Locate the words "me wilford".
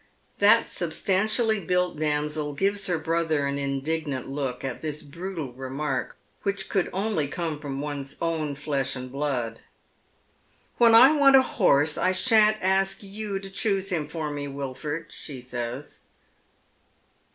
14.31-15.11